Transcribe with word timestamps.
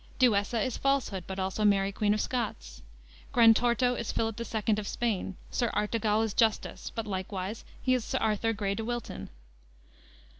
Duessa 0.17 0.59
is 0.59 0.77
Falsehood, 0.77 1.25
but 1.27 1.37
also 1.37 1.63
Mary 1.63 1.91
Queen 1.91 2.15
of 2.15 2.19
Scots. 2.21 2.81
Grantorto 3.31 3.93
is 3.93 4.11
Philip 4.11 4.39
II. 4.41 4.73
of 4.79 4.87
Spain. 4.87 5.35
Sir 5.51 5.69
Artegal 5.75 6.23
is 6.23 6.33
Justice, 6.33 6.89
but 6.95 7.05
likewise 7.05 7.63
he 7.79 7.93
is 7.93 8.15
Arthur 8.15 8.51
Grey 8.51 8.73
de 8.73 8.83
Wilton. 8.83 9.29